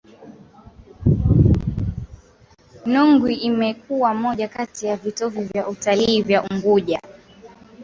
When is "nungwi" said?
2.85-3.33